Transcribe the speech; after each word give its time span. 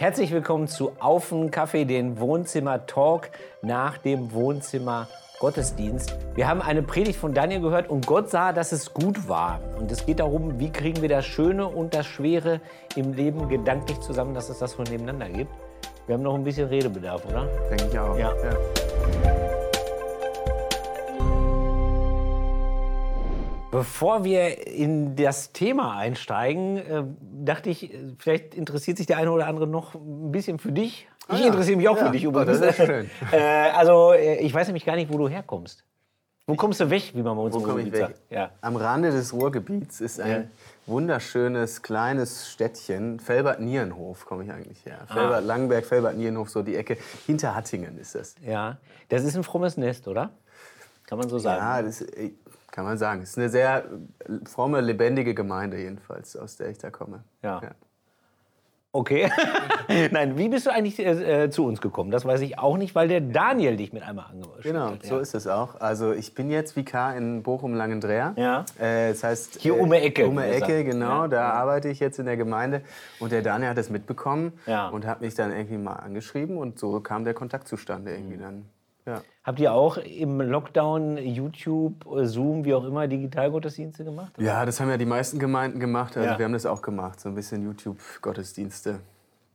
Herzlich 0.00 0.32
willkommen 0.32 0.66
zu 0.66 0.92
Auf 0.98 1.28
den 1.28 1.50
Kaffee, 1.50 1.84
den 1.84 2.18
Wohnzimmer-Talk 2.18 3.28
nach 3.60 3.98
dem 3.98 4.32
Wohnzimmer-Gottesdienst. 4.32 6.16
Wir 6.34 6.48
haben 6.48 6.62
eine 6.62 6.82
Predigt 6.82 7.18
von 7.18 7.34
Daniel 7.34 7.60
gehört 7.60 7.90
und 7.90 8.06
Gott 8.06 8.30
sah, 8.30 8.54
dass 8.54 8.72
es 8.72 8.94
gut 8.94 9.28
war. 9.28 9.60
Und 9.78 9.92
es 9.92 10.06
geht 10.06 10.20
darum, 10.20 10.58
wie 10.58 10.70
kriegen 10.70 11.02
wir 11.02 11.10
das 11.10 11.26
Schöne 11.26 11.68
und 11.68 11.92
das 11.92 12.06
Schwere 12.06 12.62
im 12.96 13.12
Leben 13.12 13.50
gedanklich 13.50 14.00
zusammen, 14.00 14.32
dass 14.32 14.48
es 14.48 14.60
das 14.60 14.72
so 14.72 14.82
nebeneinander 14.84 15.28
gibt. 15.28 15.52
Wir 16.06 16.14
haben 16.14 16.22
noch 16.22 16.34
ein 16.34 16.44
bisschen 16.44 16.68
Redebedarf, 16.68 17.22
oder? 17.26 17.46
Denke 17.68 17.88
ich 17.92 17.98
auch. 17.98 18.16
Ja. 18.16 18.32
Bevor 23.70 24.24
wir 24.24 24.66
in 24.66 25.14
das 25.14 25.52
Thema 25.52 25.96
einsteigen, 25.96 26.76
äh, 26.78 27.04
dachte 27.44 27.70
ich, 27.70 27.92
äh, 27.92 28.14
vielleicht 28.18 28.54
interessiert 28.54 28.96
sich 28.96 29.06
der 29.06 29.16
eine 29.18 29.30
oder 29.32 29.46
andere 29.46 29.66
noch 29.66 29.94
ein 29.94 30.32
bisschen 30.32 30.58
für 30.58 30.72
dich. 30.72 31.08
Ah 31.28 31.34
ich 31.34 31.40
ja. 31.40 31.46
interessiere 31.48 31.76
mich 31.76 31.88
auch 31.88 31.96
Ja. 31.96 32.06
für 32.06 32.10
dich 32.12 32.26
Oh, 32.26 32.30
übrigens. 32.30 32.60
das 32.60 32.78
ist 32.78 32.86
schön. 32.86 33.10
äh, 33.32 33.70
also, 33.70 34.12
äh, 34.12 34.36
ich 34.38 34.52
weiß 34.52 34.66
nämlich 34.68 34.84
gar 34.84 34.96
nicht, 34.96 35.12
wo 35.12 35.18
du 35.18 35.28
herkommst. 35.28 35.84
Wo 36.46 36.56
kommst 36.56 36.80
du 36.80 36.90
weg, 36.90 37.12
wie 37.14 37.22
man 37.22 37.36
bei 37.36 37.42
uns 37.42 37.54
Wo 37.54 37.58
im 37.60 37.64
komme 37.64 37.82
ich 37.82 37.92
weg? 37.92 38.00
sagt? 38.00 38.20
Ja. 38.28 38.50
Am 38.60 38.74
Rande 38.74 39.12
des 39.12 39.32
Ruhrgebiets 39.32 40.00
ist 40.00 40.20
ein 40.20 40.30
Ja. 40.30 40.42
wunderschönes 40.86 41.82
kleines 41.82 42.50
Städtchen. 42.50 43.20
Felbert-Nierenhof 43.20 44.26
komme 44.26 44.44
ich 44.44 44.50
eigentlich 44.50 44.84
her. 44.84 44.98
Ah. 45.08 45.14
Felbert-Langenberg, 45.14 45.86
Felbert-Nierenhof, 45.86 46.50
so 46.50 46.62
die 46.62 46.74
Ecke. 46.74 46.96
Hinter 47.26 47.54
Hattingen 47.54 47.96
ist 47.98 48.14
das. 48.16 48.34
ja. 48.44 48.78
Das 49.08 49.22
ist 49.24 49.36
ein 49.36 49.44
frommes 49.44 49.76
Nest, 49.76 50.08
oder? 50.08 50.30
Kann 51.06 51.18
man 51.18 51.28
so 51.28 51.38
sagen. 51.38 51.60
Ja, 51.60 51.82
das 51.82 52.00
kann 52.72 52.84
man 52.84 52.98
sagen. 52.98 53.22
Es 53.22 53.30
ist 53.30 53.38
eine 53.38 53.48
sehr 53.48 53.84
äh, 53.84 54.44
fromme, 54.48 54.80
lebendige 54.80 55.34
Gemeinde 55.34 55.78
jedenfalls, 55.78 56.36
aus 56.36 56.56
der 56.56 56.68
ich 56.70 56.78
da 56.78 56.90
komme. 56.90 57.24
Ja. 57.42 57.60
Okay. 58.92 59.30
Nein, 60.10 60.36
wie 60.36 60.48
bist 60.48 60.66
du 60.66 60.70
eigentlich 60.72 60.98
äh, 60.98 61.44
äh, 61.44 61.50
zu 61.50 61.64
uns 61.64 61.80
gekommen? 61.80 62.10
Das 62.10 62.24
weiß 62.24 62.40
ich 62.40 62.58
auch 62.58 62.76
nicht, 62.76 62.96
weil 62.96 63.06
der 63.06 63.20
Daniel 63.20 63.76
dich 63.76 63.92
mit 63.92 64.02
einmal 64.02 64.24
angeschrieben 64.30 64.62
Genau, 64.62 64.90
hat. 64.90 65.04
so 65.04 65.14
ja. 65.14 65.20
ist 65.20 65.32
es 65.36 65.46
auch. 65.46 65.80
Also 65.80 66.10
ich 66.12 66.34
bin 66.34 66.50
jetzt 66.50 66.74
Vikar 66.74 67.14
in 67.16 67.44
Bochum-Langendreher. 67.44 68.32
Ja. 68.36 68.64
Äh, 68.80 69.10
das 69.10 69.22
heißt 69.22 69.60
Hier 69.60 69.76
äh, 69.76 69.80
um 69.80 69.90
die 69.90 69.96
Ecke, 69.98 70.26
Um 70.26 70.36
die 70.38 70.42
Ecke, 70.42 70.82
genau. 70.82 71.22
Ja, 71.22 71.28
Da 71.28 71.36
ja. 71.36 71.52
arbeite 71.52 71.88
ich 71.88 72.00
jetzt 72.00 72.18
in 72.18 72.26
der 72.26 72.36
Gemeinde. 72.36 72.82
Und 73.20 73.30
der 73.30 73.42
Daniel 73.42 73.70
hat 73.70 73.78
das 73.78 73.90
mitbekommen 73.90 74.54
Ja. 74.66 74.88
und 74.88 75.06
hat 75.06 75.20
mich 75.20 75.36
dann 75.36 75.52
irgendwie 75.52 75.78
mal 75.78 75.94
angeschrieben 75.94 76.56
und 76.58 76.80
so 76.80 76.98
kam 77.00 77.24
der 77.24 77.34
Kontakt 77.34 77.68
zustande 77.68 78.10
irgendwie 78.12 78.38
Mhm. 78.38 78.42
dann. 78.42 78.64
Ja. 79.10 79.22
Habt 79.42 79.58
ihr 79.58 79.72
auch 79.72 79.96
im 79.96 80.40
Lockdown 80.40 81.16
YouTube, 81.18 82.04
Zoom, 82.22 82.64
wie 82.64 82.74
auch 82.74 82.84
immer, 82.84 83.08
Digitalgottesdienste 83.08 84.04
gemacht? 84.04 84.32
ja, 84.38 84.64
das 84.64 84.80
haben 84.80 84.88
ja 84.90 84.96
die 84.96 85.06
meisten 85.06 85.38
Gemeinden 85.38 85.80
gemacht. 85.80 86.16
Also 86.16 86.28
Ja. 86.28 86.38
wir 86.38 86.44
haben 86.44 86.52
das 86.52 86.66
auch 86.66 86.82
gemacht, 86.82 87.20
so 87.20 87.28
ein 87.28 87.34
bisschen 87.34 87.62
YouTube-Gottesdienste. 87.64 89.00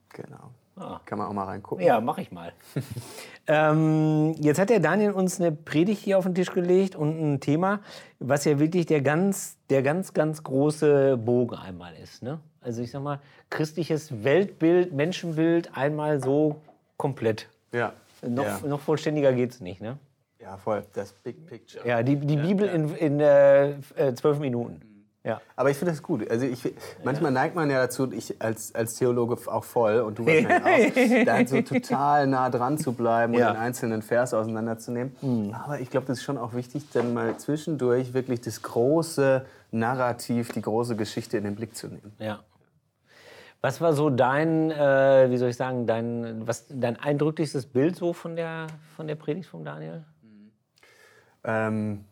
Genau. 0.10 0.52
Ah. 0.78 1.00
Kann 1.06 1.20
man 1.20 1.28
auch 1.28 1.34
mal 1.34 1.46
reingucken. 1.46 1.86
Ja, 1.86 2.02
mach 2.02 2.18
ich 2.18 2.34
mal. 2.34 2.52
ähm, 3.48 4.34
jetzt 4.40 4.60
hat 4.60 4.70
der 4.70 4.82
Daniel 4.82 5.12
uns 5.12 5.40
eine 5.40 5.52
Predigt 5.54 6.02
hier 6.02 6.18
auf 6.18 6.26
den 6.26 6.36
Tisch 6.36 6.52
gelegt 6.52 6.96
und 6.98 7.18
ein 7.18 7.40
Thema, 7.40 7.80
was 8.20 8.44
ja 8.44 8.60
wirklich 8.60 8.86
der 8.86 9.02
ganz, 9.02 9.58
der 9.70 9.84
ganz, 9.84 10.14
ganz 10.14 10.44
große 10.44 11.16
Bogen 11.18 11.56
einmal 11.56 11.94
ist. 12.04 12.24
Ne? 12.24 12.40
Also 12.60 12.82
ich 12.82 12.92
sag 12.92 13.04
mal, 13.04 13.20
christliches 13.50 14.24
Weltbild, 14.26 14.92
Menschenbild 14.92 15.70
einmal 15.78 16.22
so 16.22 16.58
komplett. 16.98 17.48
Ja. 17.72 17.94
Noch, 18.30 18.44
ja. 18.44 18.60
noch 18.66 18.80
vollständiger 18.80 19.34
geht's 19.34 19.60
nicht, 19.60 19.82
ne? 19.82 19.98
ja, 20.46 20.58
voll. 20.58 20.84
Das 20.94 21.12
Big 21.12 21.46
Picture. 21.48 21.88
Ja, 21.88 22.04
die, 22.04 22.18
die 22.18 22.38
Bibel 22.38 22.68
in, 22.68 22.94
in 22.96 23.20
äh, 23.20 23.72
äh, 23.96 24.14
zwölf 24.14 24.40
Minuten. 24.40 24.82
Ja. 25.24 25.42
Aber 25.56 25.72
ich 25.72 25.78
finde 25.78 25.92
das 25.92 26.04
gut. 26.04 26.30
Also 26.30 26.46
ich, 26.46 26.72
manchmal 27.04 27.32
neigt 27.32 27.56
man 27.56 27.72
ja 27.72 27.80
dazu, 27.80 28.12
ich 28.12 28.40
als, 28.40 28.76
als 28.76 28.94
Theologe 28.94 29.38
auch 29.52 29.64
voll 29.64 30.02
und 30.02 30.20
du 30.20 30.26
wahrscheinlich 30.28 31.26
auch, 31.26 31.26
da 31.26 31.48
so 31.48 31.62
total 31.64 32.28
nah 32.28 32.52
dran 32.52 32.78
zu 32.78 32.94
bleiben 32.94 33.34
Ja. 33.34 33.48
und 33.48 33.56
den 33.56 33.62
einzelnen 33.62 34.04
Vers 34.04 34.36
auseinanderzunehmen. 34.36 35.56
Aber 35.56 35.80
ich 35.80 35.90
glaube, 35.90 36.06
das 36.06 36.20
ist 36.20 36.24
schon 36.24 36.38
auch 36.38 36.54
wichtig, 36.54 36.84
dann 36.94 37.16
mal 37.16 37.38
zwischendurch 37.38 38.14
wirklich 38.14 38.42
das 38.42 38.62
große 38.62 39.44
Narrativ, 39.72 40.52
die 40.52 40.62
große 40.62 40.96
Geschichte 40.96 41.38
in 41.38 41.44
den 41.44 41.56
Blick 41.56 41.76
zu 41.76 41.88
nehmen. 41.88 42.14
Ja. 42.20 42.42
Was 43.66 43.82
war 43.82 43.94
so 43.94 44.12
dein, 44.12 44.70
äh, 44.70 45.32
wie 45.32 45.38
soll 45.38 45.50
ich 45.50 45.56
sagen, 45.56 45.88
dein, 45.88 46.46
was, 46.46 46.68
dein 46.70 46.98
eindrücklichstes 47.00 47.66
Bild 47.66 47.96
so 47.96 48.14
von 48.14 48.36
der, 48.36 48.68
von 48.96 49.08
der 49.08 49.16
Predigt 49.16 49.50
von 49.50 49.66
Daniel? 49.66 50.04
Ähm, 51.44 52.06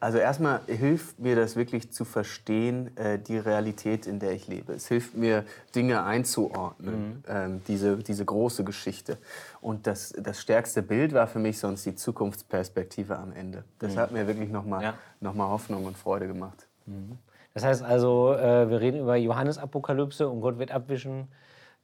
also 0.00 0.16
erstmal 0.16 0.62
hilft 0.66 1.18
mir 1.18 1.36
das 1.36 1.54
wirklich 1.54 1.92
zu 1.92 2.06
verstehen, 2.06 2.96
äh, 2.96 3.18
die 3.18 3.36
Realität, 3.36 4.06
in 4.06 4.20
der 4.20 4.32
ich 4.32 4.48
lebe. 4.48 4.72
Es 4.72 4.88
hilft 4.88 5.14
mir, 5.14 5.44
Dinge 5.74 6.02
einzuordnen, 6.02 7.22
ähm, 7.28 7.60
diese, 7.68 7.98
diese 7.98 8.24
große 8.24 8.64
Geschichte. 8.64 9.18
Und 9.60 9.86
das, 9.86 10.14
das 10.18 10.40
stärkste 10.40 10.80
Bild 10.80 11.12
war 11.12 11.26
für 11.26 11.40
mich 11.40 11.58
sonst 11.58 11.84
die 11.84 11.94
Zukunftsperspektive 11.94 13.18
am 13.18 13.34
Ende. 13.34 13.64
Das 13.80 13.98
hat 13.98 14.12
mir 14.12 14.26
wirklich 14.26 14.48
nochmal 14.48 14.82
Ja. 14.82 14.94
noch 15.20 15.34
mal 15.34 15.50
Hoffnung 15.50 15.84
und 15.84 15.98
Freude 15.98 16.26
gemacht. 16.26 16.66
Das 17.56 17.64
heißt 17.64 17.82
also, 17.82 18.34
äh, 18.34 18.68
wir 18.68 18.82
reden 18.82 19.00
über 19.00 19.16
Johannes-Apokalypse 19.16 20.28
und 20.28 20.42
Gott 20.42 20.58
wird 20.58 20.72
abwischen 20.72 21.28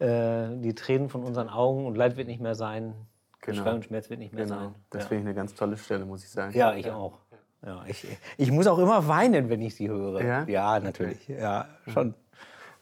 äh, 0.00 0.48
die 0.58 0.74
Tränen 0.74 1.08
von 1.08 1.22
unseren 1.24 1.48
Augen 1.48 1.86
und 1.86 1.96
Leid 1.96 2.18
wird 2.18 2.28
nicht 2.28 2.42
mehr 2.42 2.54
sein. 2.54 2.92
Genau. 3.40 3.56
Geschrei 3.56 3.74
und 3.76 3.84
Schmerz 3.86 4.10
wird 4.10 4.20
nicht 4.20 4.34
mehr 4.34 4.44
Genau. 4.44 4.56
sein. 4.56 4.74
Das 4.90 5.04
ja. 5.04 5.08
finde 5.08 5.22
ich 5.22 5.26
eine 5.28 5.34
ganz 5.34 5.54
tolle 5.54 5.78
Stelle, 5.78 6.04
muss 6.04 6.24
ich 6.24 6.30
sagen. 6.30 6.54
ja, 6.54 6.74
ich 6.74 6.90
auch. 6.90 7.20
Ja, 7.64 7.84
ich, 7.86 8.06
ich 8.36 8.50
muss 8.52 8.66
auch 8.66 8.76
immer 8.78 9.08
weinen, 9.08 9.48
wenn 9.48 9.62
ich 9.62 9.74
sie 9.74 9.88
höre. 9.88 10.22
Ja? 10.46 10.78
natürlich. 10.78 11.26
Ja, 11.28 11.64
schon. 11.88 12.14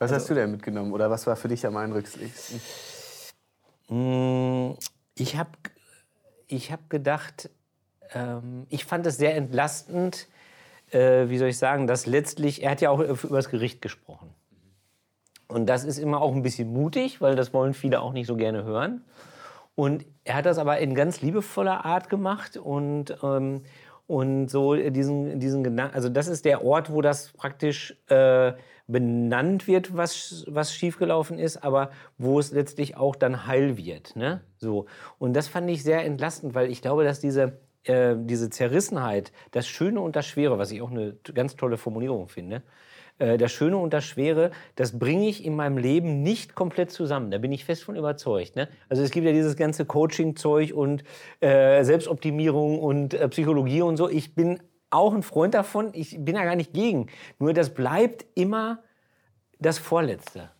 Was 0.00 0.10
Also 0.10 0.14
hast 0.16 0.30
du 0.30 0.34
denn 0.34 0.50
mitgenommen 0.50 0.92
oder 0.92 1.08
was 1.12 1.28
war 1.28 1.36
für 1.36 1.46
dich 1.46 1.64
am 1.64 1.76
eindrücklichsten? 1.76 2.60
Mm, 3.88 4.72
Ich 5.14 5.36
habe 5.36 5.50
ich 6.48 6.72
hab 6.72 6.90
gedacht, 6.90 7.50
ähm, 8.14 8.66
ich 8.68 8.84
fand 8.84 9.06
es 9.06 9.16
sehr 9.16 9.36
entlastend, 9.36 10.26
äh, 10.90 11.28
wie 11.28 11.38
soll 11.38 11.48
ich 11.48 11.58
sagen, 11.58 11.86
dass 11.86 12.06
letztlich, 12.06 12.62
er 12.62 12.72
hat 12.72 12.80
ja 12.80 12.90
auch 12.90 13.00
über 13.00 13.36
das 13.36 13.48
Gericht 13.48 13.82
gesprochen. 13.82 14.30
Und 15.48 15.66
das 15.66 15.84
ist 15.84 15.98
immer 15.98 16.20
auch 16.20 16.34
ein 16.34 16.42
bisschen 16.42 16.72
mutig, 16.72 17.20
weil 17.20 17.34
das 17.34 17.52
wollen 17.52 17.74
viele 17.74 18.00
auch 18.00 18.12
nicht 18.12 18.26
so 18.26 18.36
gerne 18.36 18.64
hören. 18.64 19.02
Und 19.74 20.04
er 20.24 20.34
hat 20.36 20.46
das 20.46 20.58
aber 20.58 20.78
in 20.78 20.94
ganz 20.94 21.22
liebevoller 21.22 21.84
Art 21.84 22.08
gemacht 22.08 22.56
und, 22.56 23.16
ähm, 23.22 23.62
und 24.06 24.48
so 24.48 24.74
diesen, 24.74 25.40
diesen 25.40 25.64
Gedanken, 25.64 25.94
also 25.94 26.08
das 26.08 26.28
ist 26.28 26.44
der 26.44 26.64
Ort, 26.64 26.92
wo 26.92 27.00
das 27.00 27.32
praktisch 27.32 27.96
äh, 28.08 28.52
benannt 28.86 29.66
wird, 29.66 29.96
was, 29.96 30.44
was 30.48 30.74
schiefgelaufen 30.74 31.38
ist, 31.38 31.64
aber 31.64 31.90
wo 32.18 32.38
es 32.38 32.52
letztlich 32.52 32.96
auch 32.96 33.16
dann 33.16 33.46
heil 33.46 33.76
wird. 33.76 34.16
Ne? 34.16 34.40
So. 34.58 34.86
Und 35.18 35.34
das 35.34 35.48
fand 35.48 35.70
ich 35.70 35.82
sehr 35.82 36.04
entlastend, 36.04 36.54
weil 36.54 36.70
ich 36.70 36.82
glaube, 36.82 37.04
dass 37.04 37.20
diese, 37.20 37.58
äh, 37.84 38.14
diese 38.16 38.50
Zerrissenheit, 38.50 39.32
das 39.50 39.66
Schöne 39.66 40.00
und 40.00 40.16
das 40.16 40.26
Schwere, 40.26 40.58
was 40.58 40.70
ich 40.70 40.82
auch 40.82 40.90
eine 40.90 41.16
ganz 41.34 41.56
tolle 41.56 41.76
Formulierung 41.76 42.28
finde, 42.28 42.62
äh, 43.20 43.38
das 43.38 43.52
Schöne 43.52 43.76
und 43.76 43.92
das 43.92 44.04
Schwere, 44.04 44.50
das 44.74 44.98
bringe 44.98 45.28
ich 45.28 45.44
in 45.44 45.54
meinem 45.54 45.78
Leben 45.78 46.22
nicht 46.22 46.54
komplett 46.54 46.90
zusammen. 46.90 47.30
Da 47.30 47.38
bin 47.38 47.52
ich 47.52 47.64
fest 47.64 47.84
von 47.84 47.96
überzeugt. 47.96 48.56
Ne? 48.56 48.68
Also 48.88 49.02
es 49.02 49.10
gibt 49.10 49.26
ja 49.26 49.32
dieses 49.32 49.56
ganze 49.56 49.84
Coaching-Zeug 49.84 50.72
und 50.72 51.04
äh, 51.40 51.84
Selbstoptimierung 51.84 52.80
und 52.80 53.14
äh, 53.14 53.28
Psychologie 53.28 53.82
und 53.82 53.96
so. 53.96 54.08
Ich 54.08 54.34
bin 54.34 54.60
auch 54.90 55.14
ein 55.14 55.22
Freund 55.22 55.54
davon. 55.54 55.90
Ich 55.92 56.16
bin 56.18 56.34
da 56.34 56.44
gar 56.44 56.56
nicht 56.56 56.72
gegen. 56.72 57.06
Nur 57.38 57.52
das 57.52 57.72
bleibt 57.72 58.26
immer 58.34 58.82
das 59.58 59.78
Vorletzte. 59.78 60.50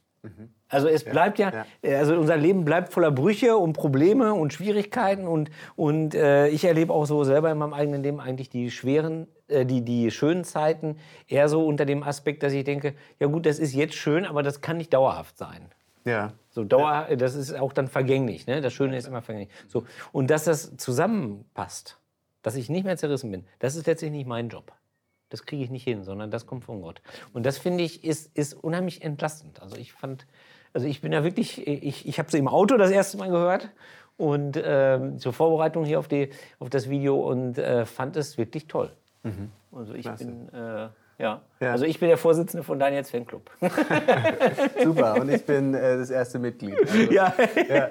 Also 0.70 0.88
es 0.88 1.04
bleibt 1.04 1.38
ja, 1.38 1.66
äh, 1.82 1.96
also 1.96 2.14
unser 2.16 2.36
Leben 2.36 2.64
bleibt 2.64 2.92
voller 2.92 3.10
Brüche 3.10 3.56
und 3.56 3.74
Probleme 3.74 4.32
und 4.32 4.52
Schwierigkeiten 4.52 5.26
und, 5.26 5.50
und 5.76 6.14
äh, 6.14 6.48
ich 6.48 6.64
erlebe 6.64 6.92
auch 6.92 7.04
so 7.04 7.24
selber 7.24 7.50
in 7.50 7.58
meinem 7.58 7.74
eigenen 7.74 8.02
Leben 8.02 8.20
eigentlich 8.20 8.48
die 8.48 8.70
schweren, 8.70 9.26
äh, 9.48 9.66
die, 9.66 9.82
die 9.82 10.10
schönen 10.10 10.44
Zeiten 10.44 10.96
eher 11.26 11.48
so 11.48 11.66
unter 11.66 11.84
dem 11.84 12.02
Aspekt, 12.02 12.42
dass 12.42 12.52
ich 12.52 12.64
denke, 12.64 12.94
ja 13.18 13.26
gut, 13.26 13.46
das 13.46 13.58
ist 13.58 13.74
jetzt 13.74 13.94
schön, 13.94 14.24
aber 14.24 14.42
das 14.42 14.60
kann 14.60 14.76
nicht 14.76 14.94
dauerhaft 14.94 15.36
sein. 15.36 15.70
Ja. 16.04 16.32
So 16.50 16.64
Dauer, 16.64 17.08
das 17.16 17.34
ist 17.34 17.52
auch 17.52 17.72
dann 17.72 17.88
vergänglich. 17.88 18.46
Ne? 18.46 18.60
Das 18.60 18.72
Schöne 18.72 18.96
ist 18.96 19.06
immer 19.06 19.22
vergänglich. 19.22 19.52
So 19.68 19.84
und 20.12 20.30
dass 20.30 20.44
das 20.44 20.76
zusammenpasst, 20.76 21.98
dass 22.42 22.54
ich 22.54 22.70
nicht 22.70 22.84
mehr 22.84 22.96
zerrissen 22.96 23.30
bin, 23.30 23.44
das 23.58 23.74
ist 23.74 23.86
letztlich 23.86 24.10
nicht 24.10 24.26
mein 24.26 24.48
Job. 24.48 24.72
Das 25.30 25.46
kriege 25.46 25.62
ich 25.62 25.70
nicht 25.70 25.84
hin, 25.84 26.02
sondern 26.02 26.30
das 26.30 26.46
kommt 26.46 26.64
von 26.64 26.82
Gott. 26.82 27.02
Und 27.32 27.46
das 27.46 27.56
finde 27.56 27.84
ich 27.84 28.04
ist, 28.04 28.36
ist 28.36 28.52
unheimlich 28.52 29.02
entlastend. 29.02 29.62
Also 29.62 29.76
ich 29.76 29.92
fand, 29.92 30.26
also 30.72 30.86
ich 30.86 31.00
bin 31.00 31.12
ja 31.12 31.24
wirklich, 31.24 31.66
ich, 31.66 32.06
ich 32.06 32.18
habe 32.18 32.30
sie 32.30 32.38
im 32.38 32.48
Auto 32.48 32.76
das 32.76 32.90
erste 32.90 33.18
Mal 33.18 33.30
gehört 33.30 33.70
und 34.16 34.60
ähm, 34.62 35.18
zur 35.18 35.32
Vorbereitung 35.32 35.84
hier 35.84 35.98
auf, 35.98 36.08
die, 36.08 36.30
auf 36.58 36.70
das 36.70 36.88
Video 36.88 37.20
und 37.20 37.58
äh, 37.58 37.86
fand 37.86 38.16
es 38.16 38.38
wirklich 38.38 38.66
toll. 38.66 38.90
Also 39.72 39.94
ich 39.94 40.02
Klasse. 40.02 40.24
bin, 40.24 40.48
äh, 40.52 40.88
ja. 41.18 41.42
Ja. 41.60 41.72
also 41.72 41.84
ich 41.84 42.00
bin 42.00 42.08
der 42.08 42.16
Vorsitzende 42.16 42.64
von 42.64 42.78
Daniels 42.78 43.10
Fanclub. 43.10 43.50
Super, 44.82 45.20
und 45.20 45.30
ich 45.30 45.44
bin 45.44 45.74
äh, 45.74 45.98
das 45.98 46.10
erste 46.10 46.38
Mitglied. 46.38 46.78
Also, 46.80 47.12
ja. 47.12 47.34
ja. 47.68 47.88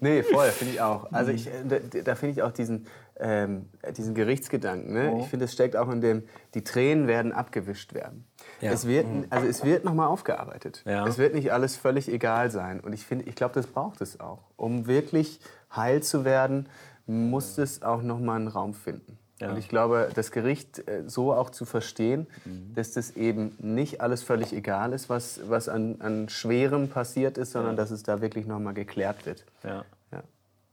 Nee, 0.00 0.22
voll, 0.22 0.48
finde 0.48 0.74
ich 0.74 0.80
auch. 0.80 1.10
Also 1.12 1.32
ich, 1.32 1.46
äh, 1.46 1.50
da, 1.66 2.00
da 2.02 2.14
finde 2.14 2.32
ich 2.34 2.42
auch 2.42 2.52
diesen, 2.52 2.86
ähm, 3.18 3.70
diesen 3.96 4.14
Gerichtsgedanken. 4.14 4.92
Ne? 4.92 5.20
Ich 5.20 5.28
finde, 5.28 5.46
es 5.46 5.54
steckt 5.54 5.74
auch 5.74 5.90
in 5.90 6.02
dem, 6.02 6.24
die 6.54 6.64
Tränen 6.64 7.06
werden 7.06 7.32
abgewischt 7.32 7.94
werden. 7.94 8.26
Ja. 8.60 8.72
Es 8.72 8.86
wird, 8.86 9.06
also 9.30 9.46
es 9.46 9.64
wird 9.64 9.84
nochmal 9.84 10.08
aufgearbeitet. 10.08 10.82
Ja. 10.86 11.06
Es 11.06 11.18
wird 11.18 11.34
nicht 11.34 11.52
alles 11.52 11.76
völlig 11.76 12.08
egal 12.08 12.50
sein. 12.50 12.80
Und 12.80 12.92
ich 12.92 13.04
finde, 13.04 13.26
ich 13.26 13.34
glaube, 13.34 13.54
das 13.54 13.66
braucht 13.66 14.00
es 14.00 14.18
auch. 14.20 14.38
Um 14.56 14.86
wirklich 14.86 15.40
heil 15.74 16.02
zu 16.02 16.24
werden, 16.24 16.68
muss 17.06 17.58
es 17.58 17.82
auch 17.82 18.02
nochmal 18.02 18.36
einen 18.36 18.48
Raum 18.48 18.72
finden. 18.74 19.18
Ja. 19.38 19.50
Und 19.50 19.58
ich 19.58 19.68
glaube, 19.68 20.08
das 20.14 20.30
Gericht 20.30 20.88
äh, 20.88 21.02
so 21.06 21.34
auch 21.34 21.50
zu 21.50 21.66
verstehen, 21.66 22.26
Mhm. 22.46 22.72
dass 22.74 22.92
das 22.92 23.10
eben 23.16 23.54
nicht 23.60 24.00
alles 24.00 24.22
völlig 24.22 24.54
egal 24.54 24.94
ist, 24.94 25.10
was, 25.10 25.40
was 25.46 25.68
an, 25.68 25.96
an 26.00 26.30
Schwerem 26.30 26.88
passiert 26.88 27.36
ist, 27.36 27.52
sondern 27.52 27.76
dass 27.76 27.90
es 27.90 28.02
da 28.02 28.22
wirklich 28.22 28.46
nochmal 28.46 28.72
geklärt 28.72 29.26
wird. 29.26 29.44
Ja. 29.62 29.84
Ja, 30.10 30.22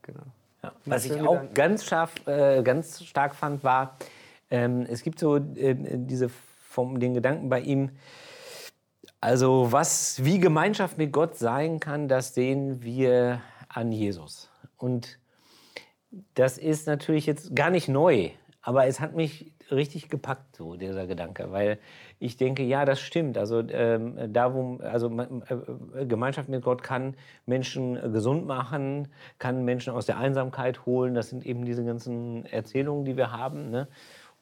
genau. 0.01 0.24
Ja. 0.63 0.71
Was 0.85 1.03
ich 1.03 1.12
auch 1.21 1.33
Gedanken. 1.33 1.53
ganz, 1.53 1.83
scharf, 1.83 2.13
äh, 2.25 2.63
ganz 2.63 3.03
stark 3.03 3.35
fand, 3.35 3.65
war, 3.65 3.97
ähm, 4.50 4.85
es 4.89 5.03
gibt 5.03 5.19
so 5.19 5.35
äh, 5.35 5.75
diese 5.75 6.30
vom, 6.73 6.99
den 6.99 7.13
Gedanken 7.13 7.49
bei 7.49 7.61
ihm, 7.61 7.91
also 9.21 9.71
was, 9.71 10.25
wie 10.25 10.39
Gemeinschaft 10.39 10.97
mit 10.97 11.13
Gott 11.13 11.37
sein 11.37 11.79
kann, 11.79 12.07
das 12.07 12.33
sehen 12.33 12.81
wir 12.83 13.41
an 13.69 13.91
Jesus. 13.91 14.49
Und 14.75 15.19
das 16.33 16.57
ist 16.57 16.87
natürlich 16.87 17.25
jetzt 17.25 17.55
gar 17.55 17.69
nicht 17.69 17.87
neu, 17.87 18.31
aber 18.61 18.87
es 18.87 18.99
hat 18.99 19.15
mich 19.15 19.53
richtig 19.71 20.09
gepackt, 20.09 20.55
so 20.55 20.75
dieser 20.75 21.07
Gedanke, 21.07 21.51
weil 21.51 21.79
ich 22.19 22.37
denke, 22.37 22.63
ja, 22.63 22.85
das 22.85 22.99
stimmt. 22.99 23.37
Also 23.37 23.63
ähm, 23.69 24.33
da, 24.33 24.53
wo 24.53 24.77
also 24.77 25.09
äh, 25.09 26.05
Gemeinschaft 26.05 26.49
mit 26.49 26.63
Gott 26.63 26.83
kann 26.83 27.15
Menschen 27.45 27.95
gesund 28.11 28.45
machen, 28.45 29.07
kann 29.39 29.63
Menschen 29.63 29.93
aus 29.93 30.05
der 30.05 30.17
Einsamkeit 30.17 30.85
holen. 30.85 31.13
Das 31.13 31.29
sind 31.29 31.45
eben 31.45 31.65
diese 31.65 31.83
ganzen 31.85 32.45
Erzählungen, 32.45 33.05
die 33.05 33.17
wir 33.17 33.31
haben. 33.31 33.69
Ne? 33.69 33.87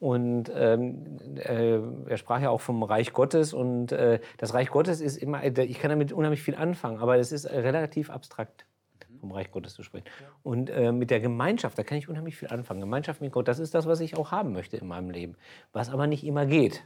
Und 0.02 0.52
ähm, 0.56 1.06
äh, 1.36 1.78
er 2.10 2.18
sprach 2.18 2.42
ja 2.42 2.50
auch 2.50 2.60
vom 2.60 2.82
Reich 2.82 3.14
Gottes 3.14 3.54
und 3.54 3.92
äh, 3.92 4.20
das 4.40 4.56
Reich 4.56 4.70
Gottes 4.72 5.00
ist 5.00 5.16
immer, 5.16 5.44
ich 5.46 5.78
kann 5.80 5.90
damit 5.92 6.12
unheimlich 6.12 6.42
viel 6.42 6.56
anfangen, 6.56 6.98
aber 6.98 7.18
es 7.18 7.32
ist 7.32 7.46
relativ 7.46 8.10
abstrakt 8.10 8.66
vom 9.20 9.32
Reich 9.32 9.52
Gottes 9.52 9.76
zu 9.76 9.84
sprechen. 9.84 10.06
Und 10.42 10.72
äh, 10.72 10.92
mit 10.92 11.12
der 11.12 11.20
Gemeinschaft, 11.20 11.78
da 11.78 11.84
kann 11.84 12.00
ich 12.00 12.10
unheimlich 12.10 12.36
viel 12.36 12.48
anfangen. 12.50 12.80
Gemeinschaft 12.82 13.22
mit 13.22 13.32
Gott, 13.32 13.48
das 13.48 13.60
ist 13.60 13.76
das, 13.76 13.86
was 13.86 14.00
ich 14.00 14.18
auch 14.18 14.32
haben 14.32 14.54
möchte 14.54 14.76
in 14.76 14.88
meinem 14.88 15.12
Leben. 15.12 15.36
Was 15.72 15.92
aber 15.92 16.08
nicht 16.08 16.26
immer 16.26 16.48
geht. 16.48 16.84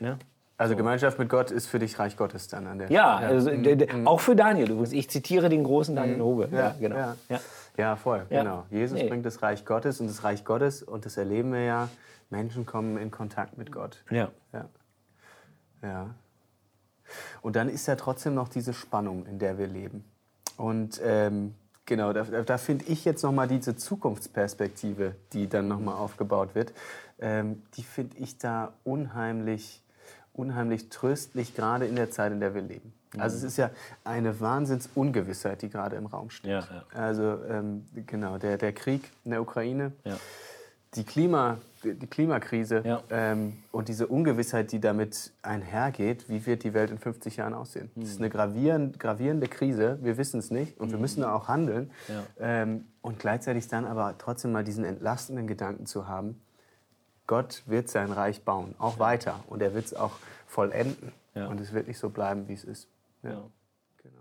Ne? 0.00 0.18
Also 0.56 0.74
Gemeinschaft 0.74 1.20
mit 1.20 1.28
Gott 1.28 1.52
ist 1.52 1.68
für 1.68 1.78
dich 1.78 2.00
Reich 2.00 2.16
Gottes 2.16 2.48
dann 2.48 2.66
an 2.66 2.80
der 2.80 2.90
Ja, 2.90 3.14
also, 3.18 3.48
d- 3.50 3.76
d- 3.76 3.86
auch 4.06 4.18
für 4.18 4.34
Daniel 4.34 4.68
übrigens. 4.72 4.90
Ich 4.92 5.08
zitiere 5.08 5.48
den 5.48 5.62
großen 5.62 5.94
Daniel 5.94 6.20
Hoge. 6.20 6.48
Ja, 6.50 6.74
genau. 6.80 6.96
Ja, 6.96 7.16
Ja. 7.28 7.38
Ja 7.78 7.96
voll, 7.96 8.26
Ja. 8.30 8.42
genau. 8.42 8.66
Jesus 8.70 8.98
Nee. 9.00 9.08
bringt 9.08 9.24
das 9.24 9.40
Reich 9.42 9.64
Gottes 9.64 10.00
und 10.00 10.08
das 10.08 10.24
Reich 10.24 10.44
Gottes, 10.44 10.82
und 10.82 11.06
das 11.06 11.16
erleben 11.16 11.52
wir 11.52 11.62
ja, 11.62 11.88
Menschen 12.30 12.66
kommen 12.66 12.98
in 12.98 13.10
Kontakt 13.10 13.56
mit 13.56 13.72
Gott. 13.72 14.04
Ja. 14.10 14.30
Ja. 14.52 14.68
ja. 15.82 16.14
Und 17.40 17.56
dann 17.56 17.68
ist 17.68 17.86
ja 17.86 17.96
trotzdem 17.96 18.34
noch 18.34 18.48
diese 18.48 18.74
Spannung, 18.74 19.24
in 19.26 19.38
der 19.38 19.56
wir 19.56 19.66
leben. 19.66 20.04
Und 20.58 21.00
ähm, 21.02 21.54
genau, 21.86 22.12
da, 22.12 22.24
da 22.24 22.58
finde 22.58 22.84
ich 22.86 23.04
jetzt 23.06 23.22
nochmal 23.22 23.48
diese 23.48 23.76
Zukunftsperspektive, 23.76 25.14
die 25.32 25.48
dann 25.48 25.68
nochmal 25.68 25.94
aufgebaut 25.94 26.54
wird, 26.54 26.72
ähm, 27.20 27.62
die 27.74 27.82
finde 27.82 28.18
ich 28.18 28.38
da 28.38 28.74
unheimlich, 28.84 29.82
unheimlich 30.32 30.88
tröstlich, 30.90 31.54
gerade 31.54 31.86
in 31.86 31.96
der 31.96 32.10
Zeit, 32.10 32.32
in 32.32 32.40
der 32.40 32.54
wir 32.54 32.62
leben. 32.62 32.92
Also 33.16 33.36
es 33.36 33.42
ist 33.44 33.56
ja 33.56 33.70
eine 34.04 34.38
Wahnsinnsungewissheit, 34.40 35.62
die 35.62 35.68
gerade 35.70 35.96
im 35.96 36.06
Raum 36.06 36.30
steht. 36.30 36.50
Ja, 36.50 36.60
ja. 36.60 36.84
Also 36.94 37.38
ähm, 37.48 37.86
genau, 38.06 38.38
der, 38.38 38.58
der 38.58 38.72
Krieg 38.72 39.10
in 39.24 39.30
der 39.30 39.40
Ukraine, 39.40 39.92
Ja. 40.04 40.16
die, 40.94 41.04
Klima, 41.04 41.58
die 41.84 42.06
Klimakrise 42.06 42.82
ähm, 43.10 43.56
und 43.72 43.88
diese 43.88 44.06
Ungewissheit, 44.08 44.72
die 44.72 44.80
damit 44.80 45.32
einhergeht, 45.42 46.28
wie 46.28 46.44
wird 46.46 46.64
die 46.64 46.74
Welt 46.74 46.90
in 46.90 46.98
50 46.98 47.36
Jahren 47.36 47.54
aussehen? 47.54 47.90
Das 47.96 48.10
ist 48.10 48.18
eine 48.18 48.30
gravierend, 48.30 48.98
gravierende 49.00 49.48
Krise, 49.48 49.98
wir 50.02 50.18
wissen 50.18 50.38
es 50.40 50.50
nicht 50.50 50.78
und 50.78 50.90
wir 50.90 50.98
müssen 50.98 51.22
da 51.22 51.32
auch 51.34 51.48
handeln. 51.48 51.90
Ähm, 52.38 52.84
und 53.00 53.18
gleichzeitig 53.18 53.68
dann 53.68 53.86
aber 53.86 54.16
trotzdem 54.18 54.52
mal 54.52 54.64
diesen 54.64 54.84
entlastenden 54.84 55.46
Gedanken 55.46 55.86
zu 55.86 56.08
haben, 56.08 56.40
Gott 57.26 57.62
wird 57.66 57.88
sein 57.90 58.10
Reich 58.12 58.42
bauen, 58.42 58.74
auch 58.78 58.98
weiter 58.98 59.40
und 59.48 59.60
er 59.62 59.74
wird 59.74 59.84
es 59.86 59.94
auch 59.94 60.12
vollenden. 60.46 61.12
Und 61.34 61.60
es 61.60 61.72
wird 61.72 61.86
nicht 61.86 61.98
so 61.98 62.08
bleiben, 62.10 62.48
wie 62.48 62.54
es 62.54 62.64
ist. 62.64 62.88
Ja. 63.22 63.30
Ja. 63.30 63.50
Genau. 64.02 64.20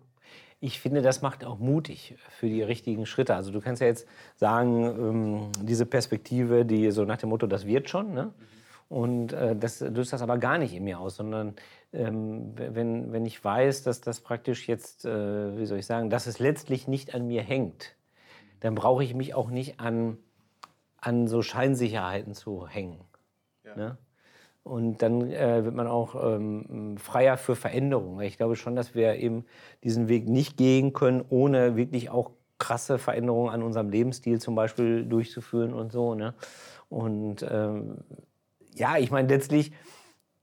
Ich 0.60 0.80
finde, 0.80 1.02
das 1.02 1.22
macht 1.22 1.46
auch 1.46 1.60
mutig 1.60 2.16
für 2.30 2.48
die 2.48 2.64
richtigen 2.64 3.06
Schritte. 3.06 3.36
Also 3.36 3.52
du 3.52 3.62
kannst 3.62 3.82
ja 3.82 3.88
jetzt 3.88 4.08
sagen, 4.36 4.84
ähm, 4.84 5.52
diese 5.62 5.86
Perspektive, 5.86 6.66
die 6.66 6.92
so 6.92 7.06
nach 7.06 7.18
dem 7.18 7.30
Motto, 7.30 7.48
das 7.48 7.66
wird 7.66 7.90
schon, 7.90 8.14
ne? 8.14 8.34
Und 8.90 9.34
äh, 9.34 9.54
das 9.56 9.82
löst 9.82 10.14
das 10.14 10.22
aber 10.22 10.38
gar 10.38 10.58
nicht 10.58 10.74
in 10.74 10.86
mir 10.86 11.00
aus, 11.00 11.18
sondern 11.18 11.56
ähm, 11.92 12.54
wenn, 12.56 13.12
wenn 13.12 13.26
ich 13.26 13.44
weiß, 13.44 13.84
dass 13.84 14.00
das 14.00 14.22
praktisch 14.22 14.68
jetzt, 14.70 15.04
äh, 15.04 15.58
wie 15.58 15.66
soll 15.66 15.80
ich 15.80 15.86
sagen, 15.86 16.10
dass 16.10 16.26
es 16.26 16.40
letztlich 16.40 16.88
nicht 16.88 17.14
an 17.14 17.28
mir 17.28 17.42
hängt, 17.44 17.96
dann 18.62 18.76
brauche 18.76 19.04
ich 19.04 19.14
mich 19.14 19.36
auch 19.36 19.50
nicht 19.50 19.82
an, 19.82 20.18
an 21.00 21.28
so 21.28 21.42
Scheinsicherheiten 21.42 22.34
zu 22.34 22.66
hängen. 22.68 23.02
Ne? 23.76 23.98
Und 24.68 25.02
dann 25.02 25.32
äh, 25.32 25.64
wird 25.64 25.76
man 25.76 25.88
auch 25.88 26.16
ähm, 26.22 26.98
freier 26.98 27.38
für 27.38 27.56
Veränderungen. 27.56 28.20
Ich 28.26 28.38
glaube 28.38 28.58
schon, 28.58 28.76
dass 28.76 28.96
wir 28.96 29.16
eben 29.16 29.46
diesen 29.84 30.10
Weg 30.10 30.28
nicht 30.28 30.58
gehen 30.58 30.92
können, 30.92 31.24
ohne 31.30 31.78
wirklich 31.78 32.10
auch 32.10 32.32
krasse 32.58 32.98
Veränderungen 32.98 33.50
an 33.50 33.64
unserem 33.64 33.90
Lebensstil 33.90 34.42
zum 34.42 34.56
Beispiel 34.56 35.06
durchzuführen 35.06 35.74
und 35.74 35.94
so. 35.94 36.16
Ne? 36.16 36.34
Und 36.90 37.46
ähm, 37.50 38.00
ja, 38.76 38.98
ich 38.98 39.10
meine, 39.10 39.30
letztlich 39.30 39.72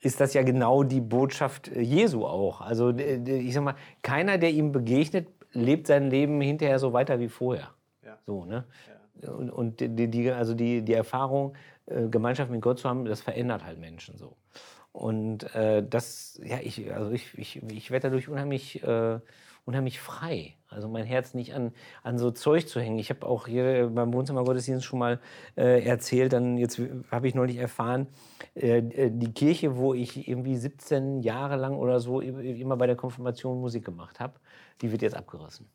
ist 0.00 0.21
das 0.21 0.32
ja 0.32 0.43
genau 0.43 0.85
die 0.85 1.03
Botschaft 1.03 1.69
äh, 1.69 1.82
Jesu 1.82 2.25
auch. 2.25 2.62
Also 2.62 2.91
ich 2.91 3.53
sag 3.53 3.62
mal, 3.62 3.77
keiner, 4.00 4.38
der 4.38 4.50
ihm 4.53 4.73
begegnet, 4.73 5.29
lebt 5.53 5.87
sein 5.87 6.09
Leben 6.09 6.41
hinterher 6.41 6.79
so 6.79 6.94
weiter 6.94 7.20
wie 7.20 7.29
vorher. 7.29 7.70
Ja. 8.03 8.17
So, 8.27 8.47
ne? 8.47 8.65
Und, 9.23 9.50
und 9.50 9.81
die, 9.81 10.09
die, 10.09 10.31
also 10.31 10.55
die, 10.55 10.82
die 10.82 10.93
Erfahrung, 10.93 11.55
äh, 11.86 12.08
Gemeinschaft 12.08 12.50
mit 12.50 12.62
Gott 12.62 12.78
zu 12.78 12.88
haben, 12.88 13.04
das 13.04 13.20
verändert 13.20 13.64
halt 13.64 13.78
Menschen 13.78 14.16
so. 14.16 14.36
Und 14.94 15.52
äh, 15.56 15.84
das, 15.84 16.40
ja, 16.44 16.58
ich, 16.62 16.92
also 16.94 17.10
ich, 17.10 17.36
ich, 17.36 17.62
ich 17.64 17.90
werde 17.90 18.08
dadurch 18.08 18.28
unheimlich, 18.28 18.81
äh, 18.84 19.19
unheimlich 19.64 19.98
frei. 19.98 20.54
Also 20.69 20.88
mein 20.88 21.04
Herz 21.04 21.34
nicht 21.34 21.52
an, 21.52 21.72
an 22.04 22.16
so 22.16 22.31
Zeug 22.31 22.69
zu 22.69 22.81
hängen. 22.81 23.00
Ich 23.00 23.10
habe 23.10 23.26
auch 23.26 23.48
hier 23.48 23.90
beim 23.92 24.12
Wohnzimmergottesdienst 24.14 24.84
schon 24.84 25.00
mal 25.00 25.20
äh, 25.56 25.84
erzählt, 25.84 26.32
dann 26.32 26.58
jetzt 26.58 26.81
habe 27.10 27.26
ich 27.26 27.34
neulich 27.34 27.56
erfahren, 27.56 28.06
äh, 28.54 28.82
die 28.82 29.32
Kirche, 29.32 29.76
wo 29.76 29.94
ich 29.94 30.28
irgendwie 30.28 30.56
17 30.56 31.22
Jahre 31.22 31.56
lang 31.56 31.76
oder 31.76 31.98
so 31.98 32.20
immer 32.20 32.76
bei 32.76 32.86
der 32.86 32.96
Konfirmation 32.96 33.60
Musik 33.60 33.84
gemacht 33.84 34.20
habe, 34.20 34.34
die 34.81 34.92
wird 34.92 35.02
jetzt 35.02 35.16
abgerissen. 35.16 35.69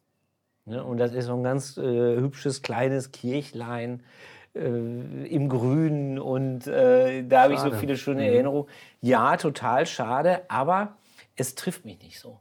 Ne? 0.65 0.81
Und 0.81 0.97
das 0.97 1.13
ist 1.13 1.25
so 1.25 1.33
ein 1.33 1.43
ganz 1.43 1.77
äh, 1.77 1.81
hübsches, 2.21 2.61
kleines 2.61 3.11
Kirchlein 3.11 3.99
äh, 3.99 4.03
im 4.53 5.49
Grün. 5.49 6.19
Und 6.19 6.67
äh, 6.67 7.23
da 7.23 7.43
habe 7.43 7.53
ich 7.53 7.59
so 7.59 7.71
viele 7.71 7.97
schöne 7.97 8.27
Erinnerungen. 8.27 8.67
Ja, 9.01 9.37
total 9.37 9.85
schade, 9.85 10.41
aber 10.47 10.95
es 11.35 11.55
trifft 11.55 11.85
mich 11.85 12.01
nicht 12.01 12.19
so. 12.19 12.39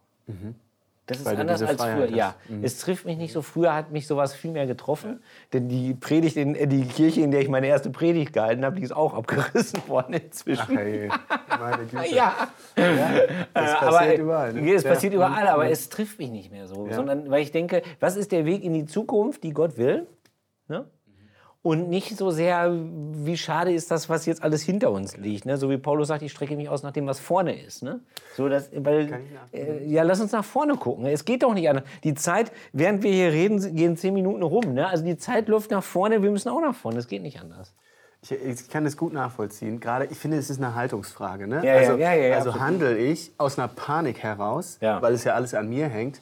Das 1.06 1.20
ist 1.20 1.24
Weil 1.24 1.40
anders 1.40 1.62
als 1.62 1.80
früher. 1.82 1.92
Freiheit 1.92 2.10
Ja, 2.10 2.26
hast. 2.38 2.50
Mhm. 2.50 2.64
es 2.64 2.78
trifft 2.80 3.06
mich 3.06 3.16
nicht 3.16 3.32
so. 3.32 3.40
Früher 3.40 3.74
hat 3.74 3.92
mich 3.92 4.06
sowas 4.06 4.34
viel 4.34 4.50
mehr 4.50 4.66
getroffen. 4.66 5.22
Denn 5.54 5.66
die 5.70 5.94
Predigt, 5.94 6.36
in, 6.36 6.54
äh, 6.54 6.66
die 6.66 6.84
Kirche, 6.84 7.22
in 7.22 7.30
der 7.30 7.40
ich 7.40 7.48
meine 7.48 7.66
erste 7.66 7.88
Predigt 7.88 8.34
gehalten 8.34 8.62
habe, 8.62 8.76
die 8.76 8.82
ist 8.82 8.92
auch 8.94 9.14
abgerissen 9.14 9.80
worden 9.88 10.14
inzwischen. 10.14 10.64
Ach, 10.66 10.68
hey, 10.68 11.08
meine 11.58 11.84
Güte. 11.90 12.14
Ja, 12.14 12.34
Das 12.74 12.84
äh, 12.84 12.94
passiert 13.54 13.82
aber, 13.84 14.14
überall. 14.16 14.52
Ne? 14.52 14.74
Es 14.74 14.82
Ja. 14.82 14.90
passiert 14.90 15.14
überall, 15.14 15.48
aber 15.48 15.70
es 15.70 15.88
trifft 15.88 16.18
mich 16.18 16.30
nicht 16.30 16.52
mehr 16.52 16.66
so. 16.66 16.86
Ja. 16.88 16.94
Sondern 16.96 17.30
weil 17.30 17.40
ich 17.42 17.52
denke, 17.52 17.80
was 18.00 18.16
ist 18.16 18.30
der 18.30 18.44
Weg 18.44 18.62
in 18.62 18.74
die 18.74 18.84
Zukunft, 18.84 19.42
die 19.44 19.52
Gott 19.54 19.78
will? 19.78 20.06
Ne? 20.68 20.84
Und 21.62 21.88
nicht 21.88 22.16
so 22.16 22.30
sehr, 22.30 22.72
wie 22.72 23.36
schade 23.36 23.72
ist 23.72 23.90
das, 23.90 24.08
was 24.08 24.26
jetzt 24.26 24.44
alles 24.44 24.62
hinter 24.62 24.92
uns 24.92 25.16
liegt. 25.16 25.44
Ne? 25.44 25.56
So 25.56 25.68
wie 25.70 25.76
Paulus 25.76 26.08
sagt, 26.08 26.22
ich 26.22 26.30
strecke 26.30 26.56
mich 26.56 26.68
aus 26.68 26.84
nach 26.84 26.92
dem, 26.92 27.06
was 27.06 27.18
vorne 27.18 27.60
ist. 27.60 27.82
Ne? 27.82 28.00
So, 28.36 28.48
dass, 28.48 28.70
weil, 28.72 29.20
äh, 29.52 29.84
ja, 29.84 30.04
lass 30.04 30.20
uns 30.20 30.30
nach 30.30 30.44
vorne 30.44 30.76
gucken. 30.76 31.04
Es 31.06 31.24
geht 31.24 31.42
doch 31.42 31.54
nicht 31.54 31.68
anders. 31.68 31.84
Die 32.04 32.14
Zeit, 32.14 32.52
während 32.72 33.02
wir 33.02 33.12
hier 33.12 33.32
reden, 33.32 33.74
gehen 33.74 33.96
zehn 33.96 34.14
Minuten 34.14 34.42
rum. 34.42 34.72
Ne? 34.72 34.86
Also 34.86 35.04
die 35.04 35.16
Zeit 35.16 35.48
läuft 35.48 35.72
nach 35.72 35.82
vorne, 35.82 36.22
wir 36.22 36.30
müssen 36.30 36.48
auch 36.48 36.60
nach 36.60 36.76
vorne. 36.76 37.00
Es 37.00 37.08
geht 37.08 37.22
nicht 37.22 37.40
anders. 37.40 37.74
Ich, 38.22 38.32
ich 38.32 38.68
kann 38.68 38.84
das 38.84 38.96
gut 38.96 39.12
nachvollziehen. 39.12 39.80
Gerade, 39.80 40.06
ich 40.06 40.18
finde, 40.18 40.38
es 40.38 40.50
ist 40.50 40.58
eine 40.58 40.76
Haltungsfrage. 40.76 41.48
Ne? 41.48 41.64
Ja, 41.64 41.74
also, 41.74 41.96
ja, 41.96 42.14
ja, 42.14 42.36
also 42.36 42.58
handle 42.58 42.96
ich 42.96 43.32
aus 43.36 43.58
einer 43.58 43.68
Panik 43.68 44.22
heraus, 44.22 44.78
weil 44.80 45.12
es 45.12 45.24
ja 45.24 45.34
alles 45.34 45.54
an 45.54 45.68
mir 45.68 45.88
hängt, 45.88 46.20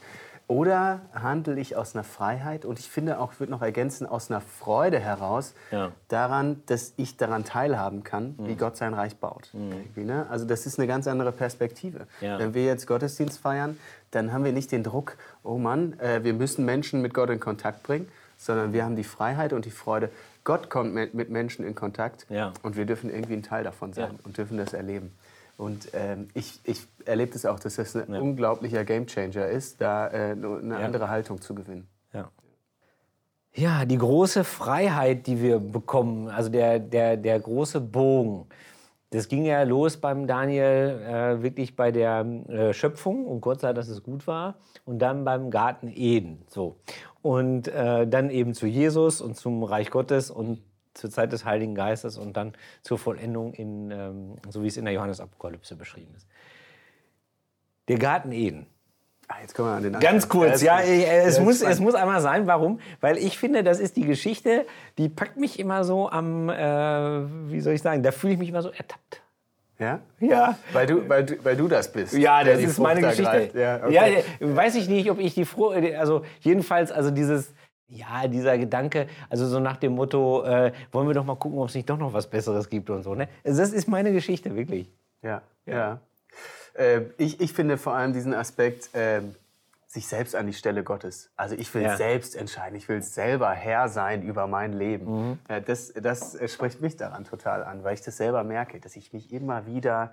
oder 0.49 1.01
handle 1.13 1.59
ich 1.59 1.77
aus 1.77 1.95
einer 1.95 2.05
Freiheit 2.05 2.65
und 2.65 2.79
ich 2.79 2.89
finde 2.89 3.19
auch, 3.19 3.33
ich 3.33 3.41
würde 3.41 3.51
noch 3.51 3.63
ergänzen, 3.63 4.07
aus 4.07 4.31
einer 4.31 4.41
Freude 4.41 5.01
heraus 5.01 5.55
Ja. 5.73 5.91
daran, 6.09 6.63
dass 6.67 6.93
ich 6.97 7.17
daran 7.17 7.45
teilhaben 7.45 8.05
kann, 8.05 8.37
wie 8.39 8.55
Gott 8.55 8.77
sein 8.77 8.95
Reich 8.95 9.17
baut. 9.17 9.51
Irgendwie, 9.53 10.05
ne? 10.05 10.27
Also 10.31 10.45
das 10.45 10.65
ist 10.67 10.79
eine 10.79 10.87
ganz 10.87 11.09
andere 11.09 11.33
Perspektive. 11.33 12.07
Ja. 12.21 12.39
Wenn 12.39 12.55
wir 12.55 12.65
jetzt 12.65 12.87
Gottesdienst 12.87 13.39
feiern, 13.41 13.77
dann 14.13 14.33
haben 14.33 14.45
wir 14.45 14.53
nicht 14.53 14.71
den 14.71 14.85
Druck, 14.85 15.17
oh 15.43 15.59
Mann, 15.59 15.99
äh, 15.99 16.23
wir 16.23 16.33
müssen 16.33 16.65
Menschen 16.65 17.03
mit 17.03 17.13
Gott 17.13 17.31
in 17.31 17.41
Kontakt 17.41 17.83
bringen, 17.83 18.09
sondern 18.39 18.73
wir 18.73 18.85
haben 18.85 18.95
die 18.97 19.05
Freiheit 19.05 19.53
und 19.53 19.65
die 19.65 19.71
Freude, 19.71 20.11
Gott 20.45 20.71
kommt 20.71 20.95
mit 20.95 21.29
Menschen 21.29 21.67
in 21.67 21.75
Kontakt 21.75 22.25
Ja. 22.29 22.53
und 22.63 22.77
wir 22.77 22.87
dürfen 22.87 23.11
irgendwie 23.11 23.35
ein 23.35 23.43
Teil 23.43 23.65
davon 23.65 23.93
sein 23.93 24.17
und 24.23 24.39
dürfen 24.39 24.57
das 24.59 24.75
erleben. 24.75 25.13
Und 25.57 25.89
ähm, 25.95 26.29
ich, 26.35 26.61
ich 26.65 26.87
erlebe 27.05 27.33
das 27.33 27.47
auch, 27.47 27.59
dass 27.59 27.77
das 27.77 27.97
ein 27.97 28.13
ja. 28.13 28.21
unglaublicher 28.21 28.85
Gamechanger 28.85 29.47
ist, 29.47 29.81
da 29.81 30.09
äh, 30.09 30.33
eine 30.33 30.75
ja. 30.75 30.77
andere 30.79 31.09
Haltung 31.09 31.41
zu 31.41 31.55
gewinnen. 31.55 31.89
Ja. 32.13 32.31
ja, 33.55 33.85
die 33.85 33.99
große 33.99 34.45
Freiheit, 34.45 35.27
die 35.27 35.41
wir 35.41 35.59
bekommen, 35.59 36.29
also 36.29 36.51
der, 36.51 36.79
der, 36.79 37.17
der 37.17 37.41
große 37.41 37.81
Bogen, 37.81 38.47
das 39.11 39.29
ging 39.29 39.45
ja 39.47 39.63
los 39.63 39.97
beim 39.97 40.27
Daniel 40.27 41.01
äh, 41.07 41.43
wirklich 41.43 41.77
bei 41.77 41.93
der 41.93 42.21
äh, 42.49 42.73
Schöpfung 42.75 43.27
und 43.27 43.41
Gott 43.41 43.61
sei, 43.61 43.73
dass 43.73 43.89
es 43.89 44.03
gut 44.03 44.27
war 44.27 44.57
und 44.85 44.99
dann 44.99 45.25
beim 45.25 45.51
Garten 45.51 45.89
Eden. 45.89 46.45
So. 46.49 46.77
Und 47.23 47.69
äh, 47.69 48.07
dann 48.07 48.31
eben 48.31 48.53
zu 48.53 48.67
Jesus 48.67 49.21
und 49.21 49.37
zum 49.37 49.63
Reich 49.63 49.91
Gottes 49.91 50.31
und 50.31 50.61
zur 50.97 51.11
Zeit 51.11 51.33
des 51.33 51.45
Heiligen 51.45 51.75
Geistes 51.75 52.19
und 52.19 52.37
dann 52.37 52.53
zur 52.83 52.99
Vollendung, 52.99 53.53
in, 53.53 53.91
ähm, 53.91 54.37
so 54.49 54.63
wie 54.63 54.69
es 54.69 54.77
in 54.77 54.85
der 54.85 54.95
Johannesapokalypse 54.95 55.77
beschrieben 55.77 56.15
ist. 56.17 56.27
Der 57.89 57.99
Garten 57.99 58.33
Eden. 58.33 58.67
Ah, 59.29 59.37
jetzt 59.41 59.55
kommen 59.55 59.69
wir 59.69 59.75
an 59.75 59.83
den 59.83 60.01
Ganz 60.01 60.29
kurz, 60.29 60.63
ja, 60.63 60.81
es, 60.81 61.41
muss, 61.41 61.61
es 61.61 61.81
muss 61.81 61.95
einmal 61.95 62.21
sein. 62.21 62.47
Warum? 62.47 62.79
Weil 63.01 63.19
ich 63.19 63.39
finde, 63.39 63.65
das 63.65 63.81
ist 63.81 63.97
die 63.97 64.07
Geschichte, 64.07 64.67
die 64.99 65.09
packt 65.09 65.37
mich 65.37 65.59
immer 65.59 65.83
so 65.83 66.09
am, 66.09 66.49
äh, 66.49 66.55
wie 67.51 67.61
soll 67.61 67.75
ich 67.75 67.83
sagen, 67.83 68.05
da 68.05 68.13
fühle 68.13 68.35
ich 68.35 68.39
mich 68.39 68.49
immer 68.49 68.63
so 68.63 68.71
ertappt. 68.71 69.23
Ja? 69.79 70.01
Ja. 70.21 70.57
Weil 70.73 70.87
du, 70.87 71.09
weil 71.09 71.25
du, 71.25 71.45
weil 71.45 71.57
du 71.57 71.69
das 71.69 71.91
bist. 71.91 72.15
Ja, 72.15 72.45
das 72.45 72.61
ist 72.61 72.79
meine 72.79 73.01
Geschichte. 73.01 73.51
Ja, 73.55 73.85
okay. 73.85 74.23
ja, 74.41 74.57
weiß 74.57 74.77
ich 74.77 74.89
nicht, 74.89 75.11
ob 75.11 75.19
ich 75.19 75.35
die 75.35 75.45
froh, 75.45 75.71
also 75.99 76.25
jedenfalls, 76.41 76.93
also 76.93 77.11
dieses, 77.11 77.53
ja, 77.89 78.27
dieser 78.27 78.59
Gedanke, 78.59 79.07
also 79.31 79.47
so 79.47 79.61
nach 79.61 79.77
dem 79.77 79.95
Motto, 79.95 80.45
äh, 80.45 80.73
wollen 80.93 81.07
wir 81.07 81.15
doch 81.15 81.25
mal 81.25 81.37
gucken, 81.37 81.59
ob 81.59 81.69
es 81.69 81.75
nicht 81.75 81.89
doch 81.89 81.99
noch 81.99 82.13
was 82.13 82.27
Besseres 82.27 82.69
gibt 82.69 82.91
und 82.91 83.03
so. 83.03 83.15
Ne? 83.15 83.29
Also 83.45 83.61
das 83.61 83.73
ist 83.73 83.89
meine 83.89 84.13
Geschichte, 84.13 84.55
wirklich. 84.57 84.91
Ja, 85.23 85.43
ja. 85.67 85.75
ja. 85.75 86.01
Äh, 86.75 87.03
ich, 87.17 87.41
ich 87.41 87.53
finde 87.53 87.79
vor 87.79 87.95
allem 87.95 88.13
diesen 88.13 88.35
Aspekt, 88.35 88.95
äh, 88.95 89.21
sich 89.97 90.09
selbst 90.09 90.35
an 90.35 90.47
die 90.47 90.53
Stelle 90.53 90.85
Gottes. 90.85 91.31
Also 91.37 91.55
ich 91.55 91.73
will 91.73 91.83
ja. 91.83 91.97
selbst 91.97 92.37
entscheiden, 92.37 92.77
ich 92.77 92.89
will 92.89 93.03
selber 93.03 93.51
Herr 93.53 93.89
sein 93.89 94.23
über 94.23 94.47
mein 94.47 94.75
Leben. 94.75 95.31
Mhm. 95.31 95.39
Ja, 95.49 95.61
das, 95.61 95.93
das 95.95 96.37
spricht 96.53 96.83
mich 96.83 96.97
daran 96.97 97.25
total 97.25 97.65
an, 97.65 97.83
weil 97.83 97.95
ich 97.95 98.03
das 98.03 98.19
selber 98.19 98.45
merke, 98.45 98.79
dass 98.79 98.95
ich 98.97 99.15
mich 99.15 99.33
immer 99.33 99.67
wieder 99.67 100.13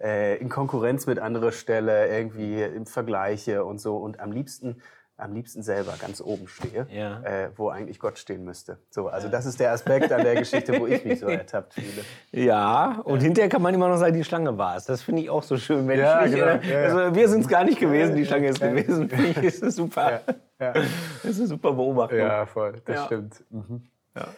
äh, 0.00 0.38
in 0.38 0.48
Konkurrenz 0.48 1.06
mit 1.06 1.18
anderen 1.18 1.52
stelle, 1.52 2.08
irgendwie 2.08 2.62
im 2.62 2.86
Vergleiche 2.86 3.64
und 3.64 3.80
so. 3.80 3.98
Und 3.98 4.18
am 4.18 4.32
liebsten 4.32 4.80
am 5.18 5.34
liebsten 5.34 5.62
selber 5.62 5.94
ganz 6.00 6.20
oben 6.20 6.46
stehe, 6.48 6.86
ja. 6.90 7.22
äh, 7.22 7.50
wo 7.56 7.68
eigentlich 7.68 7.98
Gott 7.98 8.18
stehen 8.18 8.44
müsste. 8.44 8.78
So, 8.88 9.08
also 9.08 9.28
das 9.28 9.46
ist 9.46 9.58
der 9.58 9.72
Aspekt 9.72 10.12
an 10.12 10.22
der 10.22 10.36
Geschichte, 10.36 10.78
wo 10.80 10.86
ich 10.86 11.04
mich 11.04 11.20
so 11.20 11.26
ertappt 11.28 11.74
fühle. 11.74 12.04
Ja, 12.30 13.00
und 13.04 13.18
ja. 13.18 13.24
hinterher 13.24 13.48
kann 13.48 13.60
man 13.60 13.74
immer 13.74 13.88
noch 13.88 13.96
sagen, 13.96 14.14
die 14.14 14.24
Schlange 14.24 14.56
war 14.56 14.76
es. 14.76 14.84
Das 14.84 15.02
finde 15.02 15.22
ich 15.22 15.30
auch 15.30 15.42
so 15.42 15.56
schön. 15.56 15.88
Wenn 15.88 15.98
ja, 15.98 16.24
ich 16.24 16.34
genau. 16.34 16.46
äh, 16.46 16.86
also 16.86 17.14
wir 17.14 17.28
sind 17.28 17.40
es 17.40 17.48
gar 17.48 17.64
nicht 17.64 17.80
gewesen, 17.80 18.14
die 18.14 18.24
Schlange 18.24 18.48
ist 18.48 18.60
gewesen. 18.60 19.08
Finde 19.08 19.26
ich, 19.28 19.36
ist 19.38 19.62
das 19.62 19.74
super. 19.74 20.20
Das 20.56 20.76
ist 21.24 21.38
eine 21.38 21.48
super 21.48 21.72
Beobachtung. 21.72 22.18
Ja, 22.18 22.46
voll, 22.46 22.80
das 22.84 23.04
stimmt. 23.06 23.44
Mhm. 23.50 23.82
Ja 24.14 24.28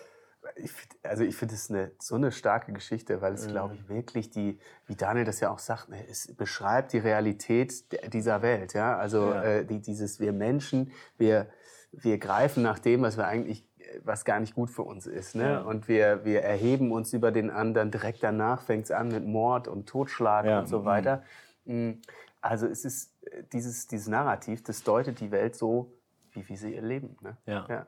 ich, 0.56 0.72
also 1.02 1.24
ich 1.24 1.36
finde 1.36 1.54
es 1.54 1.70
eine, 1.70 1.92
so 1.98 2.14
eine 2.14 2.32
starke 2.32 2.72
Geschichte, 2.72 3.20
weil 3.20 3.34
es, 3.34 3.46
mhm. 3.46 3.50
glaube 3.50 3.74
ich, 3.74 3.88
wirklich 3.88 4.30
die, 4.30 4.58
wie 4.86 4.96
Daniel 4.96 5.24
das 5.24 5.40
ja 5.40 5.50
auch 5.50 5.58
sagt, 5.58 5.88
ne, 5.88 6.04
es 6.08 6.34
beschreibt 6.34 6.92
die 6.92 6.98
Realität 6.98 7.84
dieser 8.12 8.42
Welt. 8.42 8.74
Ja? 8.74 8.96
Also 8.96 9.30
ja. 9.30 9.42
Äh, 9.42 9.64
die, 9.64 9.80
dieses, 9.80 10.20
wir 10.20 10.32
Menschen, 10.32 10.92
wir, 11.18 11.48
wir 11.92 12.18
greifen 12.18 12.62
nach 12.62 12.78
dem, 12.78 13.02
was 13.02 13.16
wir 13.16 13.26
eigentlich 13.26 13.66
was 14.04 14.24
gar 14.24 14.40
nicht 14.40 14.54
gut 14.54 14.70
für 14.70 14.82
uns 14.82 15.06
ist. 15.06 15.34
Ne? 15.34 15.44
Ja. 15.44 15.60
Und 15.62 15.88
wir, 15.88 16.24
wir 16.24 16.42
erheben 16.42 16.92
uns 16.92 17.12
über 17.12 17.32
den 17.32 17.50
anderen. 17.50 17.90
Direkt 17.90 18.22
danach 18.22 18.62
fängt 18.62 18.84
es 18.84 18.90
an 18.90 19.08
mit 19.08 19.26
Mord 19.26 19.68
und 19.68 19.88
Totschlag 19.88 20.46
ja. 20.46 20.60
und 20.60 20.68
so 20.68 20.80
mhm. 20.80 20.84
weiter. 20.84 21.22
Mhm. 21.64 22.00
Also 22.40 22.66
es 22.66 22.84
ist 22.84 23.12
äh, 23.26 23.42
dieses, 23.52 23.86
dieses 23.88 24.08
Narrativ, 24.08 24.62
das 24.62 24.82
deutet 24.82 25.20
die 25.20 25.30
Welt 25.30 25.56
so, 25.56 25.92
wie 26.32 26.48
wir 26.48 26.56
sie 26.56 26.74
erleben. 26.74 27.16
Ne? 27.20 27.36
Ja. 27.46 27.66
ja. 27.68 27.86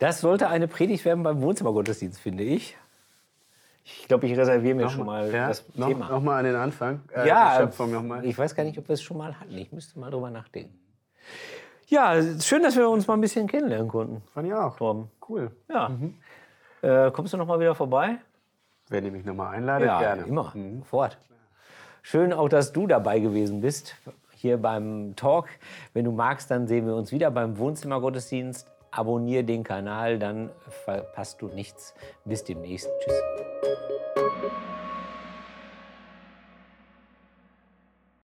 Das 0.00 0.22
sollte 0.22 0.48
eine 0.48 0.66
Predigt 0.66 1.04
werden 1.04 1.22
beim 1.22 1.42
Wohnzimmergottesdienst, 1.42 2.18
finde 2.18 2.42
ich. 2.42 2.76
Ich 3.84 4.08
glaube, 4.08 4.26
ich 4.26 4.36
reserviere 4.36 4.74
mir 4.74 4.84
noch 4.84 4.90
schon 4.90 5.04
mal 5.04 5.30
ja, 5.30 5.48
das 5.48 5.64
noch, 5.74 5.88
Thema. 5.88 6.08
Nochmal 6.08 6.38
an 6.38 6.44
den 6.46 6.56
Anfang. 6.56 7.02
Äh, 7.14 7.28
ja, 7.28 7.70
ich 8.22 8.38
weiß 8.38 8.54
gar 8.54 8.64
nicht, 8.64 8.78
ob 8.78 8.88
wir 8.88 8.94
es 8.94 9.02
schon 9.02 9.18
mal 9.18 9.38
hatten. 9.38 9.56
Ich 9.58 9.72
müsste 9.72 9.98
mal 9.98 10.10
drüber 10.10 10.30
nachdenken. 10.30 10.78
Ja, 11.88 12.14
schön, 12.40 12.62
dass 12.62 12.76
wir 12.76 12.88
uns 12.88 13.06
mal 13.06 13.14
ein 13.14 13.20
bisschen 13.20 13.46
kennenlernen 13.46 13.88
konnten. 13.88 14.22
Fand 14.32 14.46
ich 14.46 14.54
auch. 14.54 14.76
Torben. 14.76 15.10
Cool. 15.28 15.50
Ja. 15.68 15.90
Mhm. 15.90 16.14
Äh, 16.80 17.10
kommst 17.10 17.34
du 17.34 17.36
noch 17.36 17.46
mal 17.46 17.60
wieder 17.60 17.74
vorbei? 17.74 18.16
Wenn 18.88 19.04
ihr 19.04 19.12
mich 19.12 19.26
noch 19.26 19.34
mal 19.34 19.50
einladet, 19.50 19.86
ja, 19.86 20.00
gerne. 20.00 20.22
immer. 20.22 20.50
Mhm. 20.54 20.82
Fort. 20.84 21.18
Schön 22.02 22.32
auch, 22.32 22.48
dass 22.48 22.72
du 22.72 22.86
dabei 22.86 23.18
gewesen 23.18 23.60
bist 23.60 23.96
hier 24.34 24.56
beim 24.56 25.14
Talk. 25.14 25.48
Wenn 25.92 26.06
du 26.06 26.12
magst, 26.12 26.50
dann 26.50 26.66
sehen 26.66 26.86
wir 26.86 26.94
uns 26.94 27.12
wieder 27.12 27.30
beim 27.30 27.58
Wohnzimmergottesdienst 27.58 28.66
abonniere 28.90 29.44
den 29.44 29.64
Kanal, 29.64 30.18
dann 30.18 30.50
verpasst 30.84 31.40
du 31.42 31.48
nichts. 31.48 31.94
Bis 32.24 32.44
demnächst. 32.44 32.88
Tschüss. 33.00 33.22